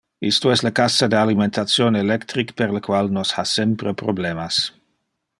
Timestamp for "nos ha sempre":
3.19-3.93